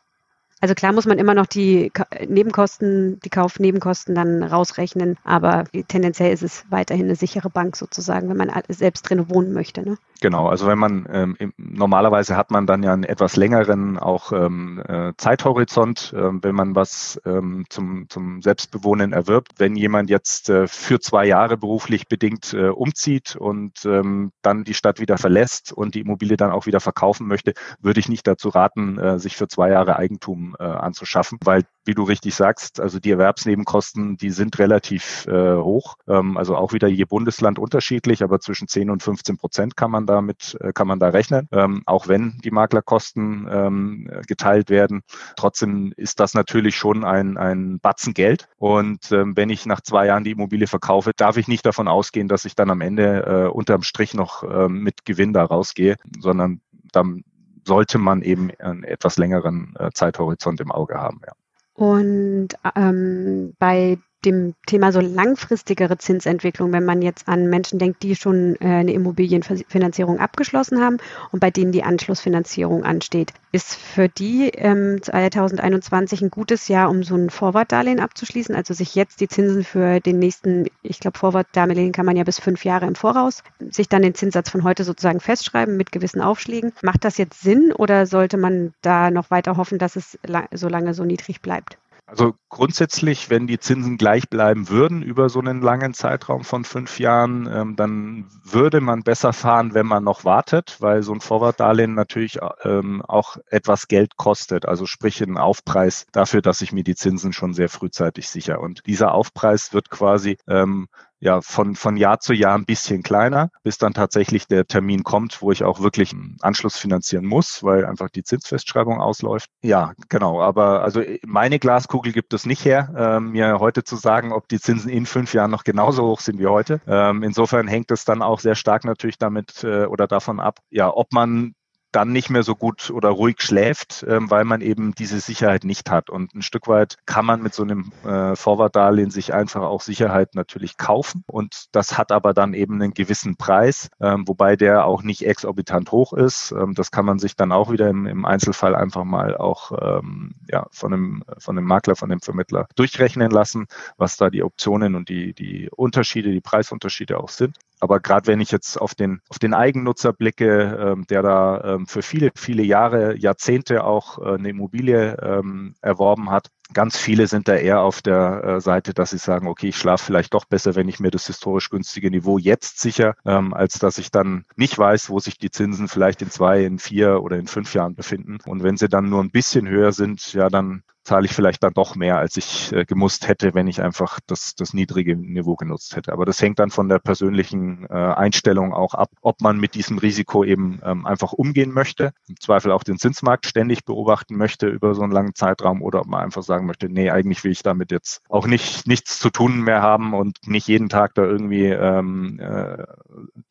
[0.61, 1.91] Also klar muss man immer noch die
[2.29, 8.37] Nebenkosten, die Kaufnebenkosten dann rausrechnen, aber tendenziell ist es weiterhin eine sichere Bank sozusagen, wenn
[8.37, 9.83] man selbst drin wohnen möchte.
[9.83, 9.97] Ne?
[10.21, 14.83] Genau, also wenn man ähm, normalerweise hat man dann ja einen etwas längeren auch ähm,
[14.87, 19.53] äh, Zeithorizont, äh, wenn man was ähm, zum, zum Selbstbewohnen erwirbt.
[19.57, 24.75] Wenn jemand jetzt äh, für zwei Jahre beruflich bedingt äh, umzieht und ähm, dann die
[24.75, 28.51] Stadt wieder verlässt und die Immobilie dann auch wieder verkaufen möchte, würde ich nicht dazu
[28.51, 32.99] raten, äh, sich für zwei Jahre Eigentum äh, anzuschaffen, weil wie du richtig sagst, also
[32.99, 35.97] die Erwerbsnebenkosten, die sind relativ äh, hoch.
[36.07, 40.07] Ähm, also auch wieder je Bundesland unterschiedlich, aber zwischen 10 und 15 Prozent kann man
[40.11, 41.49] damit, äh, kann man da rechnen.
[41.53, 45.03] Ähm, auch wenn die Maklerkosten ähm, geteilt werden.
[45.37, 48.49] Trotzdem ist das natürlich schon ein, ein Batzen Geld.
[48.59, 52.29] Und ähm, wenn ich nach zwei Jahren die Immobilie verkaufe, darf ich nicht davon ausgehen,
[52.29, 56.61] dass ich dann am Ende äh, unterm Strich noch äh, mit Gewinn da rausgehe, sondern
[56.93, 57.25] dann
[57.67, 61.21] sollte man eben einen etwas längeren äh, Zeithorizont im Auge haben.
[61.27, 61.33] Ja.
[61.75, 68.17] Und ähm, bei dem Thema so langfristigere Zinsentwicklung, wenn man jetzt an Menschen denkt, die
[68.17, 70.99] schon äh, eine Immobilienfinanzierung abgeschlossen haben
[71.33, 77.03] und bei denen die Anschlussfinanzierung ansteht, ist für die ähm, 2021 ein gutes Jahr, um
[77.03, 81.93] so ein Vorwartdarlehen abzuschließen, also sich jetzt die Zinsen für den nächsten, ich glaube, Vorwartdarlehen
[81.93, 85.21] kann man ja bis fünf Jahre im Voraus, sich dann den Zinssatz von heute sozusagen
[85.21, 86.73] festschreiben mit gewissen Aufschlägen.
[86.83, 90.19] Macht das jetzt Sinn oder sollte man da noch weiter hoffen, dass es
[90.53, 91.79] so lange so niedrig bleibt?
[92.11, 96.99] Also grundsätzlich, wenn die Zinsen gleich bleiben würden über so einen langen Zeitraum von fünf
[96.99, 101.95] Jahren, ähm, dann würde man besser fahren, wenn man noch wartet, weil so ein Vorwartdarlehen
[101.95, 104.67] natürlich ähm, auch etwas Geld kostet.
[104.67, 108.59] Also sprich ein Aufpreis dafür, dass ich mir die Zinsen schon sehr frühzeitig sichere.
[108.59, 110.89] Und dieser Aufpreis wird quasi ähm,
[111.21, 115.43] ja von, von Jahr zu Jahr ein bisschen kleiner, bis dann tatsächlich der Termin kommt,
[115.43, 119.51] wo ich auch wirklich einen Anschluss finanzieren muss, weil einfach die Zinsfestschreibung ausläuft.
[119.63, 120.41] Ja, genau.
[120.41, 124.61] Aber also meine Glaskugel gibt es nicht her, äh, mir heute zu sagen, ob die
[124.61, 126.81] Zinsen in fünf Jahren noch genauso hoch sind wie heute.
[126.87, 130.91] Ähm, insofern hängt es dann auch sehr stark natürlich damit äh, oder davon ab, ja,
[130.93, 131.55] ob man
[131.93, 135.91] dann nicht mehr so gut oder ruhig schläft, ähm, weil man eben diese Sicherheit nicht
[135.91, 136.11] hat.
[136.11, 140.35] Und ein Stück weit kann man mit so einem äh, Vorwartdarlehen sich einfach auch Sicherheit
[140.35, 141.25] natürlich kaufen.
[141.27, 145.91] Und das hat aber dann eben einen gewissen Preis, ähm, wobei der auch nicht exorbitant
[145.93, 146.53] hoch ist.
[146.53, 150.67] Ähm, das kann man sich dann auch wieder im, Einzelfall einfach mal auch ähm, ja,
[150.71, 155.09] von, einem, von einem Makler, von dem Vermittler durchrechnen lassen, was da die Optionen und
[155.09, 157.57] die, die Unterschiede, die Preisunterschiede auch sind.
[157.81, 161.87] Aber gerade wenn ich jetzt auf den, auf den Eigennutzer blicke, ähm, der da ähm,
[161.87, 167.49] für viele, viele Jahre, Jahrzehnte auch äh, eine Immobilie ähm, erworben hat, ganz viele sind
[167.49, 170.75] da eher auf der äh, Seite, dass sie sagen, okay, ich schlafe vielleicht doch besser,
[170.75, 174.79] wenn ich mir das historisch günstige Niveau jetzt sicher, ähm, als dass ich dann nicht
[174.79, 178.39] weiß, wo sich die Zinsen vielleicht in zwei, in vier oder in fünf Jahren befinden.
[178.47, 181.73] Und wenn sie dann nur ein bisschen höher sind, ja, dann zahle ich vielleicht dann
[181.73, 185.97] doch mehr, als ich äh, gemusst hätte, wenn ich einfach das, das niedrige Niveau genutzt
[185.97, 186.13] hätte.
[186.13, 189.99] Aber das hängt dann von der persönlichen äh, Einstellung auch ab, ob man mit diesem
[189.99, 194.95] Risiko eben ähm, einfach umgehen möchte, im Zweifel auch den Zinsmarkt ständig beobachten möchte über
[194.95, 197.91] so einen langen Zeitraum oder ob man einfach sagen möchte, nee, eigentlich will ich damit
[197.91, 202.39] jetzt auch nicht nichts zu tun mehr haben und nicht jeden Tag da irgendwie ähm,
[202.41, 202.85] äh,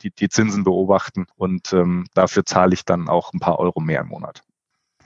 [0.01, 4.01] die, die Zinsen beobachten und ähm, dafür zahle ich dann auch ein paar Euro mehr
[4.01, 4.43] im Monat.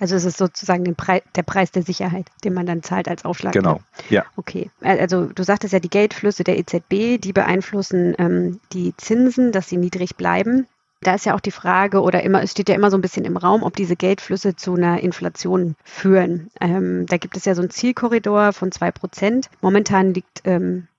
[0.03, 3.53] Also es ist sozusagen Pre der Preis der Sicherheit, den man dann zahlt als Aufschlag.
[3.53, 4.25] Genau, ja.
[4.35, 9.69] Okay, also du sagtest ja, die Geldflüsse der EZB, die beeinflussen ähm, die Zinsen, dass
[9.69, 10.67] sie niedrig bleiben.
[10.99, 13.23] Da ist ja auch die Frage, oder immer, es steht ja immer so ein bisschen
[13.23, 16.49] im Raum, ob diese Geldflüsse zu einer Inflation führen.
[16.59, 19.49] Ähm, da gibt es ja so einen Zielkorridor von zwei Prozent.
[19.61, 20.89] Momentan liegt ähm,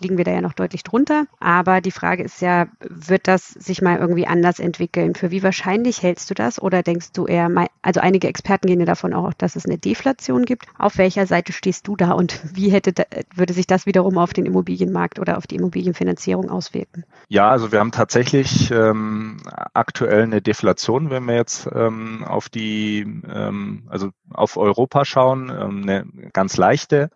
[0.00, 1.26] liegen wir da ja noch deutlich drunter.
[1.40, 5.14] Aber die Frage ist ja, wird das sich mal irgendwie anders entwickeln?
[5.14, 6.60] Für wie wahrscheinlich hältst du das?
[6.60, 7.50] Oder denkst du eher,
[7.82, 10.66] also einige Experten gehen ja davon auch, dass es eine Deflation gibt.
[10.78, 12.92] Auf welcher Seite stehst du da und wie hätte,
[13.34, 17.04] würde sich das wiederum auf den Immobilienmarkt oder auf die Immobilienfinanzierung auswirken?
[17.28, 19.38] Ja, also wir haben tatsächlich ähm,
[19.74, 25.82] aktuell eine Deflation, wenn wir jetzt ähm, auf die, ähm, also auf Europa schauen, ähm,
[25.82, 27.10] eine ganz leichte.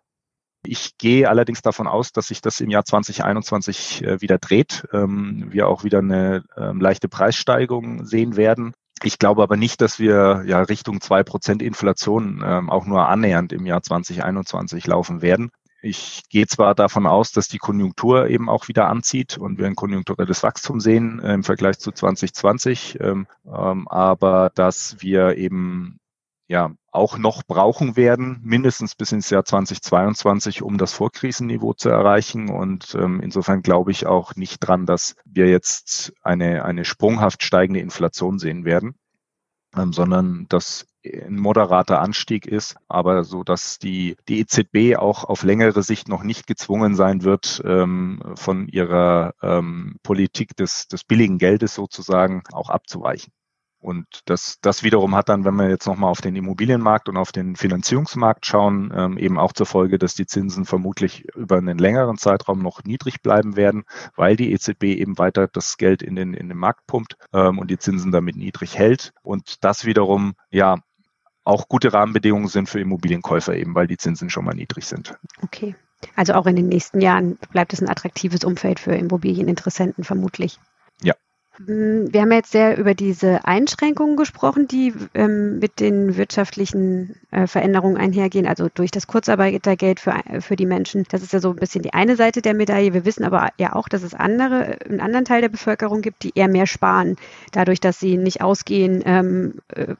[0.64, 5.46] Ich gehe allerdings davon aus, dass sich das im Jahr 2021 äh, wieder dreht, ähm,
[5.50, 8.72] wir auch wieder eine ähm, leichte Preissteigerung sehen werden.
[9.02, 13.52] Ich glaube aber nicht, dass wir ja Richtung zwei Prozent Inflation ähm, auch nur annähernd
[13.52, 15.50] im Jahr 2021 laufen werden.
[15.84, 19.74] Ich gehe zwar davon aus, dass die Konjunktur eben auch wieder anzieht und wir ein
[19.74, 25.98] konjunkturelles Wachstum sehen äh, im Vergleich zu 2020, ähm, ähm, aber dass wir eben
[26.46, 32.50] ja auch noch brauchen werden, mindestens bis ins Jahr 2022, um das Vorkrisenniveau zu erreichen.
[32.50, 37.80] Und ähm, insofern glaube ich auch nicht dran, dass wir jetzt eine, eine sprunghaft steigende
[37.80, 38.94] Inflation sehen werden,
[39.76, 45.42] ähm, sondern dass ein moderater Anstieg ist, aber so, dass die, die EZB auch auf
[45.42, 51.38] längere Sicht noch nicht gezwungen sein wird, ähm, von ihrer ähm, Politik des, des billigen
[51.38, 53.32] Geldes sozusagen auch abzuweichen.
[53.82, 57.32] Und das, das wiederum hat dann, wenn wir jetzt nochmal auf den Immobilienmarkt und auf
[57.32, 62.16] den Finanzierungsmarkt schauen, ähm, eben auch zur Folge, dass die Zinsen vermutlich über einen längeren
[62.16, 63.82] Zeitraum noch niedrig bleiben werden,
[64.14, 67.72] weil die EZB eben weiter das Geld in den, in den Markt pumpt ähm, und
[67.72, 69.12] die Zinsen damit niedrig hält.
[69.22, 70.78] Und das wiederum, ja,
[71.44, 75.16] auch gute Rahmenbedingungen sind für Immobilienkäufer eben, weil die Zinsen schon mal niedrig sind.
[75.42, 75.74] Okay.
[76.14, 80.58] Also auch in den nächsten Jahren bleibt es ein attraktives Umfeld für Immobilieninteressenten vermutlich.
[81.02, 81.14] Ja.
[81.58, 87.46] Hm, wir haben jetzt sehr über diese Einschränkungen gesprochen, die ähm, mit den wirtschaftlichen äh,
[87.46, 91.04] Veränderungen einhergehen, also durch das Kurzarbeitergeld für, für die Menschen.
[91.10, 92.94] Das ist ja so ein bisschen die eine Seite der Medaille.
[92.94, 96.32] Wir wissen aber ja auch, dass es andere, einen anderen Teil der Bevölkerung gibt, die
[96.34, 97.16] eher mehr sparen,
[97.52, 99.94] dadurch, dass sie nicht ausgehen, ähm, äh,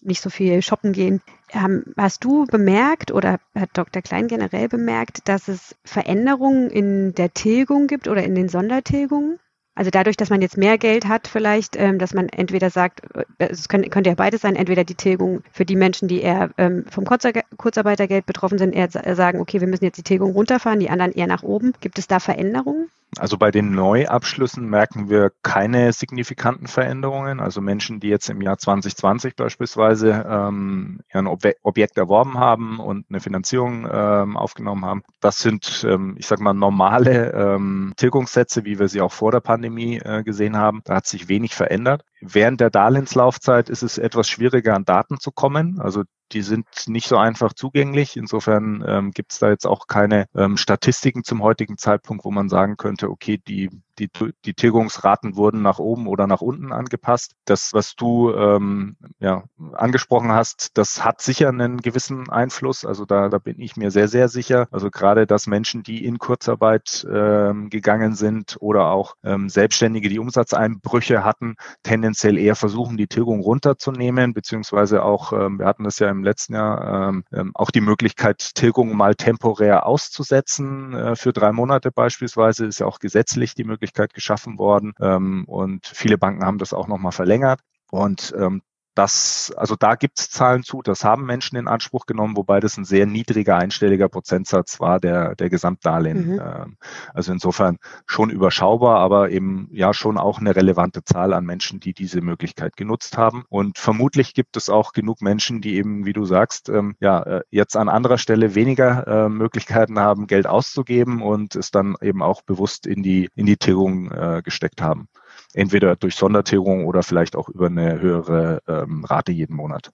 [0.00, 1.20] nicht so viel shoppen gehen.
[1.52, 4.00] Ähm, hast du bemerkt oder hat Dr.
[4.00, 9.38] Klein generell bemerkt, dass es Veränderungen in der Tilgung gibt oder in den Sondertilgungen?
[9.76, 13.24] Also dadurch, dass man jetzt mehr Geld hat, vielleicht, ähm, dass man entweder sagt, äh,
[13.38, 16.86] es könnte, könnte ja beides sein, entweder die Tilgung für die Menschen, die eher ähm,
[16.90, 21.12] vom Kurzarbeitergeld betroffen sind, eher sagen, okay, wir müssen jetzt die Tilgung runterfahren, die anderen
[21.12, 21.74] eher nach oben.
[21.80, 22.88] Gibt es da Veränderungen?
[23.18, 27.40] Also bei den Neuabschlüssen merken wir keine signifikanten Veränderungen.
[27.40, 33.20] Also Menschen, die jetzt im Jahr 2020 beispielsweise ähm, ein Objekt erworben haben und eine
[33.20, 38.88] Finanzierung ähm, aufgenommen haben, das sind, ähm, ich sage mal, normale ähm, Tilgungssätze, wie wir
[38.88, 40.82] sie auch vor der Pandemie äh, gesehen haben.
[40.84, 42.04] Da hat sich wenig verändert.
[42.34, 45.80] Während der Darlehenslaufzeit ist es etwas schwieriger, an Daten zu kommen.
[45.80, 48.16] Also die sind nicht so einfach zugänglich.
[48.16, 52.48] Insofern ähm, gibt es da jetzt auch keine ähm, Statistiken zum heutigen Zeitpunkt, wo man
[52.48, 54.10] sagen könnte, okay, die die,
[54.44, 57.32] die Tilgungsraten wurden nach oben oder nach unten angepasst.
[57.44, 62.84] Das, was du ähm, ja, angesprochen hast, das hat sicher einen gewissen Einfluss.
[62.84, 64.68] Also da, da bin ich mir sehr, sehr sicher.
[64.70, 70.18] Also gerade, dass Menschen, die in Kurzarbeit ähm, gegangen sind oder auch ähm, Selbstständige, die
[70.18, 76.10] Umsatzeinbrüche hatten, tendenziell eher versuchen, die Tilgung runterzunehmen, beziehungsweise auch, ähm, wir hatten das ja
[76.10, 81.52] im letzten Jahr, ähm, ähm auch die Möglichkeit, Tilgung mal temporär auszusetzen äh, für drei
[81.52, 84.94] Monate beispielsweise, ist ja auch gesetzlich die Möglichkeit, Möglichkeit geschaffen worden.
[85.00, 87.60] Ähm, und viele Banken haben das auch nochmal verlängert.
[87.90, 88.62] Und ähm,
[88.96, 92.78] das, also da gibt es Zahlen zu, das haben Menschen in Anspruch genommen, wobei das
[92.78, 96.32] ein sehr niedriger einstelliger Prozentsatz war der, der Gesamtdarlehen.
[96.32, 96.40] Mhm.
[96.40, 96.76] Ähm,
[97.12, 101.92] also insofern schon überschaubar, aber eben ja schon auch eine relevante Zahl an Menschen, die
[101.92, 103.44] diese Möglichkeit genutzt haben.
[103.50, 107.42] Und vermutlich gibt es auch genug Menschen, die eben, wie du sagst, ähm, ja, äh,
[107.50, 112.40] jetzt an anderer Stelle weniger äh, Möglichkeiten haben, Geld auszugeben und es dann eben auch
[112.40, 115.08] bewusst in die, in die Tilgung äh, gesteckt haben
[115.54, 119.90] entweder durch Sondertilgung oder vielleicht auch über eine höhere ähm, Rate jeden Monat.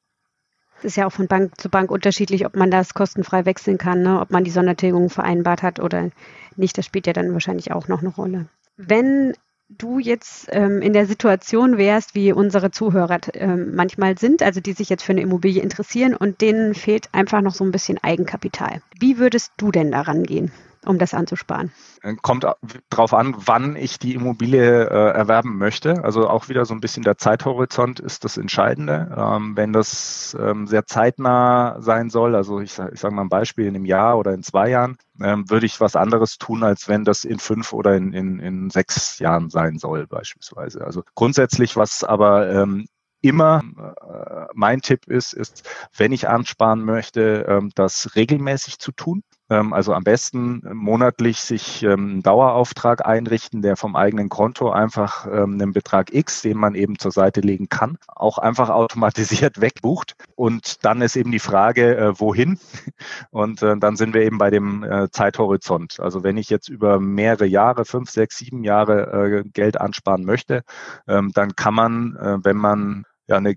[0.78, 4.02] Es ist ja auch von Bank zu Bank unterschiedlich, ob man das kostenfrei wechseln kann,
[4.02, 4.20] ne?
[4.20, 6.11] ob man die Sondertilgung vereinbart hat oder
[6.57, 6.76] nicht.
[6.76, 8.48] Das spielt ja dann wahrscheinlich auch noch eine Rolle.
[8.76, 9.35] Wenn
[9.78, 14.72] du jetzt ähm, in der Situation wärst, wie unsere Zuhörer ähm, manchmal sind, also die
[14.72, 18.83] sich jetzt für eine Immobilie interessieren und denen fehlt einfach noch so ein bisschen Eigenkapital.
[18.98, 20.50] Wie würdest du denn daran gehen?
[20.85, 21.73] Um das anzusparen?
[22.03, 22.47] Äh, kommt
[22.90, 26.05] darauf an, wann ich die Immobilie äh, erwerben möchte.
[26.05, 29.14] Also auch wieder so ein bisschen der Zeithorizont ist das Entscheidende.
[29.16, 33.66] Ähm, wenn das ähm, sehr zeitnah sein soll, also ich, ich sage mal ein Beispiel
[33.66, 37.05] in einem Jahr oder in zwei Jahren, ähm, würde ich was anderes tun, als wenn
[37.05, 40.85] das in fünf oder in, in, in sechs Jahren sein soll beispielsweise.
[40.85, 42.87] Also grundsätzlich, was aber ähm,
[43.23, 49.23] immer äh, mein Tipp ist, ist, wenn ich ansparen möchte, ähm, das regelmäßig zu tun.
[49.50, 55.26] Ähm, also am besten monatlich sich ähm, einen Dauerauftrag einrichten, der vom eigenen Konto einfach
[55.26, 60.14] ähm, einen Betrag X, den man eben zur Seite legen kann, auch einfach automatisiert wegbucht.
[60.37, 62.59] Und dann ist eben die Frage, äh, wohin?
[63.31, 66.00] Und äh, dann sind wir eben bei dem äh, Zeithorizont.
[66.00, 70.62] Also wenn ich jetzt über mehrere Jahre, fünf, sechs, sieben Jahre Geld ansparen möchte,
[71.07, 73.57] dann kann man, wenn man ja eine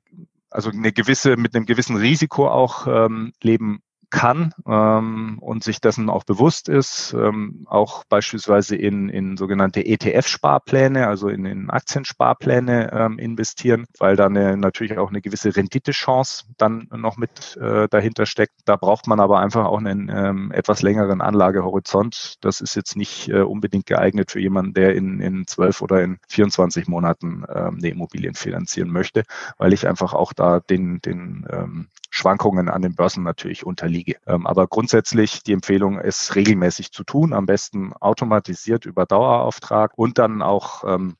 [0.55, 6.09] also eine gewisse, mit einem gewissen Risiko auch ähm, leben kann ähm, und sich dessen
[6.09, 13.19] auch bewusst ist, ähm, auch beispielsweise in, in sogenannte ETF-Sparpläne, also in, in Aktiensparpläne ähm,
[13.19, 18.53] investieren, weil da natürlich auch eine gewisse Renditechance dann noch mit äh, dahinter steckt.
[18.65, 22.35] Da braucht man aber einfach auch einen ähm, etwas längeren Anlagehorizont.
[22.41, 26.17] Das ist jetzt nicht äh, unbedingt geeignet für jemanden, der in, in 12 oder in
[26.29, 29.23] 24 Monaten ähm, eine Immobilien finanzieren möchte,
[29.57, 34.15] weil ich einfach auch da den, den ähm, Schwankungen an den Börsen natürlich unterliege.
[34.25, 40.17] Ähm, aber grundsätzlich die Empfehlung ist regelmäßig zu tun, am besten automatisiert über Dauerauftrag und
[40.17, 41.17] dann auch ähm,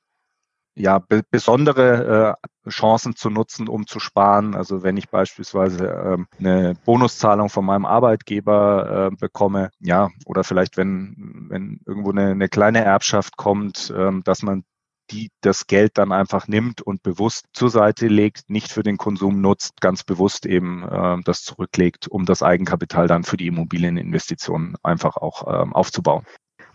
[0.78, 4.56] ja, be besondere äh, Chancen zu nutzen, um zu sparen.
[4.56, 10.78] Also wenn ich beispielsweise ähm, eine Bonuszahlung von meinem Arbeitgeber äh, bekomme, ja, oder vielleicht
[10.78, 14.64] wenn, wenn irgendwo eine, eine kleine Erbschaft kommt, ähm, dass man
[15.12, 19.42] die das Geld dann einfach nimmt und bewusst zur Seite legt, nicht für den Konsum
[19.42, 25.18] nutzt, ganz bewusst eben äh, das zurücklegt, um das Eigenkapital dann für die Immobilieninvestitionen einfach
[25.18, 26.26] auch ähm, aufzubauen.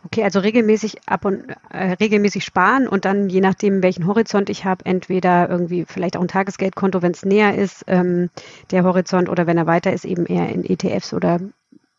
[0.05, 4.65] Okay, also regelmäßig ab und äh, regelmäßig sparen und dann je nachdem, welchen Horizont ich
[4.65, 8.31] habe, entweder irgendwie vielleicht auch ein Tagesgeldkonto, wenn es näher ist, ähm,
[8.71, 11.41] der Horizont, oder wenn er weiter ist, eben eher in ETFs oder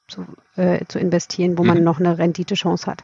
[0.07, 1.67] zu, äh, zu investieren, wo mhm.
[1.67, 3.03] man noch eine Renditechance hat.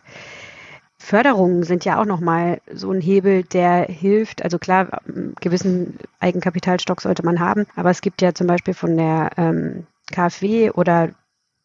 [0.99, 4.43] Förderungen sind ja auch nochmal so ein Hebel, der hilft.
[4.43, 5.01] Also klar,
[5.39, 10.71] gewissen Eigenkapitalstock sollte man haben, aber es gibt ja zum Beispiel von der ähm, KfW
[10.71, 11.11] oder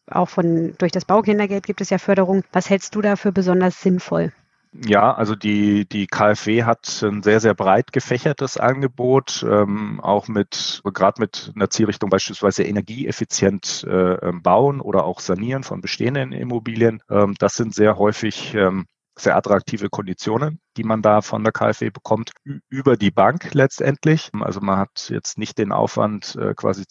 [0.09, 2.43] auch von durch das Baukindergeld gibt es ja Förderung.
[2.51, 4.31] Was hältst du da für besonders sinnvoll?
[4.85, 10.81] Ja, also die, die KfW hat ein sehr, sehr breit gefächertes Angebot, ähm, auch mit,
[10.83, 17.03] gerade mit einer Zielrichtung beispielsweise energieeffizient äh, ähm, bauen oder auch sanieren von bestehenden Immobilien.
[17.07, 21.89] Ähm, das sind sehr häufig ähm, sehr attraktive Konditionen, die man da von der KfW
[21.89, 22.31] bekommt,
[22.69, 24.31] über die Bank letztendlich.
[24.39, 26.83] Also man hat jetzt nicht den Aufwand, äh, quasi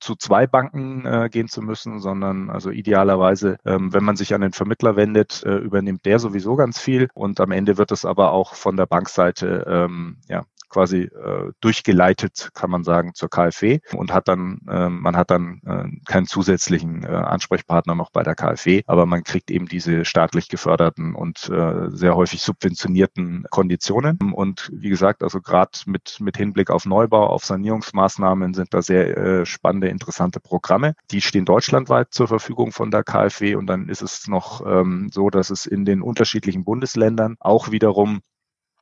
[0.00, 4.40] zu zwei Banken äh, gehen zu müssen, sondern also idealerweise, ähm, wenn man sich an
[4.40, 8.32] den Vermittler wendet, äh, übernimmt der sowieso ganz viel und am Ende wird es aber
[8.32, 14.12] auch von der Bankseite ähm, ja, quasi äh, durchgeleitet, kann man sagen, zur KfW und
[14.12, 18.82] hat dann, äh, man hat dann äh, keinen zusätzlichen äh, Ansprechpartner noch bei der KfW,
[18.88, 24.18] aber man kriegt eben diese staatlich geförderten und äh, sehr häufig subventionierten Konditionen.
[24.32, 29.16] Und wie gesagt, also gerade mit, mit Hinblick auf Neubau, auf Sanierungsmaßnahmen sind da sehr
[29.16, 30.94] äh, spannende, interessante Programme.
[31.12, 35.30] Die stehen deutschlandweit zur Verfügung von der KfW und dann ist es noch ähm, so,
[35.30, 38.22] dass es in den unterschiedlichen Bundesländern auch wiederum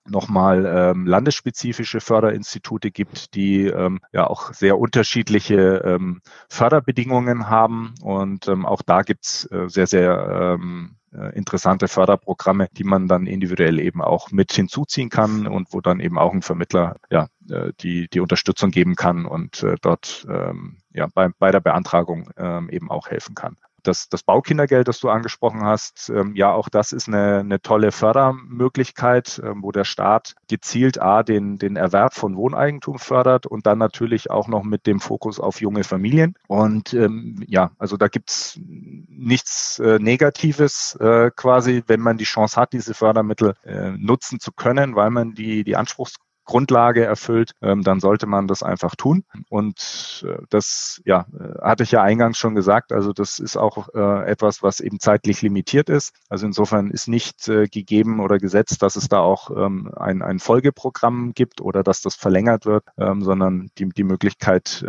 [0.08, 7.94] nochmal ähm, landesspezifische Förderinstitute gibt, die ähm, ja auch sehr unterschiedliche ähm, Förderbedingungen haben.
[8.02, 13.26] Und ähm, auch da gibt's äh, sehr, sehr ähm, äh, interessante Förderprogramme, die man dann
[13.26, 17.72] individuell eben auch mit hinzuziehen kann und wo dann eben auch ein Vermittler ja äh,
[17.80, 22.70] die die Unterstützung geben kann und äh, dort ähm, ja bei, bei der Beantragung ähm,
[22.70, 26.92] eben auch helfen kann das, das Baukindergeld, das du angesprochen hast, ähm, ja, auch das
[26.92, 32.36] ist eine, eine tolle Fördermöglichkeit, ähm, wo der Staat gezielt A, den, den Erwerb von
[32.36, 36.34] Wohneigentum fördert und dann natürlich auch noch mit dem Fokus auf junge Familien.
[36.48, 42.60] Und ähm, ja, also da gibt's nichts äh, Negatives äh, quasi, wenn man die Chance
[42.60, 47.82] hat, diese Fördermittel äh, nutzen zu können, weil man die, die Anspruchs Grundlage erfüllt, ähm,
[47.82, 49.24] dann sollte man das einfach tun.
[49.48, 52.92] Und äh, das, ja, äh, hatte ich ja eingangs schon gesagt.
[52.92, 56.14] Also das ist auch äh, etwas, was eben zeitlich limitiert ist.
[56.28, 61.32] Also insofern ist nicht gegeben oder gesetzt, dass es da auch ähm, ein, ein Folgeprogramm
[61.34, 64.84] gibt oder dass das verlängert wird, ähm, sondern die, die Möglichkeit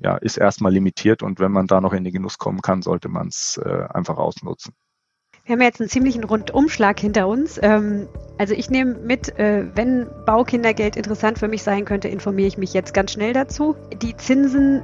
[0.00, 1.22] ja, ist erstmal limitiert.
[1.22, 4.74] Und wenn man da noch in den Genuss kommen kann, sollte man es einfach ausnutzen.
[5.44, 7.58] Wir haben jetzt einen ziemlichen Rundumschlag hinter uns.
[7.62, 12.58] Ähm, also ich nehme mit, äh, wenn Baukindergeld interessant für mich sein könnte, informiere ich
[12.58, 13.74] mich jetzt ganz schnell dazu.
[14.00, 14.82] Die Zinsen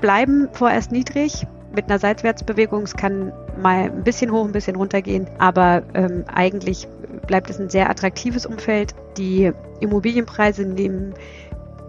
[0.00, 1.46] bleiben vorerst niedrig.
[1.74, 6.24] Mit einer Seitwärtsbewegung, es kann mal ein bisschen hoch, ein bisschen runter gehen, aber ähm,
[6.32, 6.86] eigentlich
[7.26, 8.94] bleibt es ein sehr attraktives Umfeld.
[9.16, 11.14] Die Immobilienpreise nehmen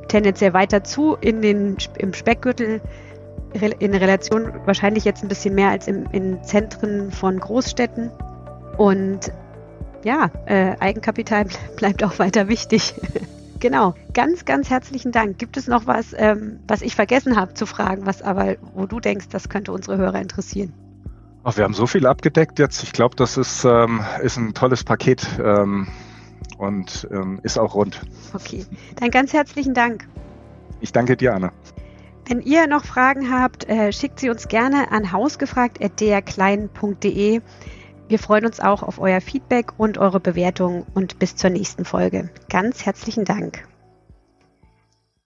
[0.07, 2.81] tendenziell weiter zu in den, im Speckgürtel
[3.55, 8.11] in Relation wahrscheinlich jetzt ein bisschen mehr als im, in Zentren von Großstädten.
[8.77, 9.31] Und
[10.03, 11.45] ja, äh, Eigenkapital
[11.77, 12.93] bleibt auch weiter wichtig.
[13.59, 13.95] genau.
[14.13, 15.37] Ganz, ganz herzlichen Dank.
[15.37, 18.99] Gibt es noch was, ähm, was ich vergessen habe zu fragen, was aber, wo du
[18.99, 20.73] denkst, das könnte unsere Hörer interessieren?
[21.43, 22.81] Ach, wir haben so viel abgedeckt jetzt.
[22.83, 25.87] Ich glaube, das ist, ähm, ist ein tolles Paket ähm,
[26.57, 28.01] und ähm, ist auch rund.
[28.33, 28.65] Okay,
[28.95, 30.07] dann ganz herzlichen Dank.
[30.81, 31.51] Ich danke dir, Anna.
[32.27, 37.41] Wenn ihr noch Fragen habt, äh, schickt sie uns gerne an hausgefragt.drklein.de.
[38.07, 42.29] Wir freuen uns auch auf euer Feedback und eure Bewertung und bis zur nächsten Folge.
[42.49, 43.67] Ganz herzlichen Dank.